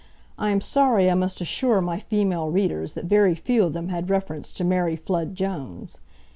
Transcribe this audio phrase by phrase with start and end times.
[0.39, 4.09] I am sorry I must assure my female readers that very few of them had
[4.09, 5.99] reference to Mary Flood Jones.